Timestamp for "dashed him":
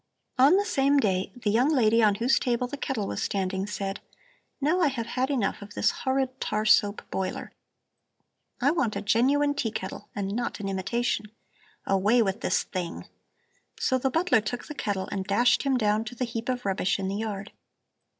15.23-15.77